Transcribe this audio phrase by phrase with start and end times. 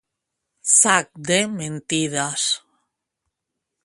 [0.79, 2.43] Sac de mentides.